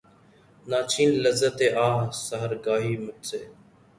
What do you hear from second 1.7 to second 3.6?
آہ سحرگہی مجھ سے